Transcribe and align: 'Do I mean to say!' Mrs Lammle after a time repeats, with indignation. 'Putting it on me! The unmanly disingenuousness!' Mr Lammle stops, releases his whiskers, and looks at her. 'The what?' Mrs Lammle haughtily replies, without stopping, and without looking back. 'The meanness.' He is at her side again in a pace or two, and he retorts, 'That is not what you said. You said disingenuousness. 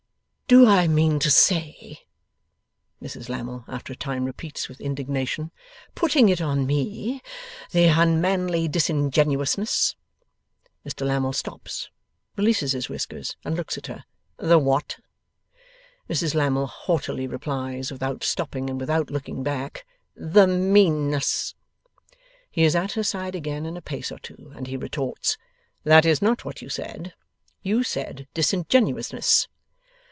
'Do 0.47 0.67
I 0.67 0.85
mean 0.85 1.17
to 1.19 1.31
say!' 1.31 1.99
Mrs 3.01 3.29
Lammle 3.29 3.63
after 3.69 3.93
a 3.93 3.95
time 3.95 4.25
repeats, 4.25 4.67
with 4.67 4.81
indignation. 4.81 5.49
'Putting 5.95 6.27
it 6.27 6.41
on 6.41 6.65
me! 6.67 7.21
The 7.71 7.85
unmanly 7.87 8.67
disingenuousness!' 8.67 9.95
Mr 10.85 11.07
Lammle 11.07 11.31
stops, 11.31 11.89
releases 12.35 12.73
his 12.73 12.89
whiskers, 12.89 13.37
and 13.45 13.55
looks 13.55 13.77
at 13.77 13.87
her. 13.87 14.03
'The 14.39 14.59
what?' 14.59 14.99
Mrs 16.09 16.35
Lammle 16.35 16.67
haughtily 16.67 17.27
replies, 17.27 17.89
without 17.89 18.21
stopping, 18.21 18.69
and 18.69 18.77
without 18.77 19.09
looking 19.09 19.43
back. 19.43 19.85
'The 20.17 20.47
meanness.' 20.47 21.55
He 22.49 22.65
is 22.65 22.75
at 22.75 22.91
her 22.91 23.03
side 23.03 23.35
again 23.35 23.65
in 23.65 23.77
a 23.77 23.81
pace 23.81 24.11
or 24.11 24.19
two, 24.19 24.51
and 24.53 24.67
he 24.67 24.75
retorts, 24.75 25.37
'That 25.85 26.03
is 26.05 26.21
not 26.21 26.43
what 26.43 26.61
you 26.61 26.67
said. 26.67 27.13
You 27.63 27.83
said 27.83 28.27
disingenuousness. 28.33 29.47